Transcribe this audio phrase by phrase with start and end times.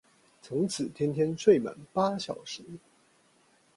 [0.41, 2.63] 從此天天睡滿八小時